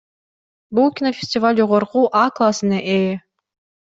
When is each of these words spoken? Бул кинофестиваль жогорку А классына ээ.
Бул 0.77 0.87
кинофестиваль 0.99 1.59
жогорку 1.59 2.03
А 2.21 2.23
классына 2.39 2.83
ээ. 2.97 3.15